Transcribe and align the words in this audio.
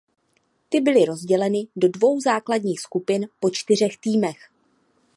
Ty 0.69 0.81
byly 0.81 1.05
rozděleny 1.05 1.67
do 1.75 1.89
dvou 1.89 2.21
základních 2.21 2.79
skupin 2.79 3.27
po 3.39 3.49
čtyřech 3.49 3.97
týmech. 3.97 4.37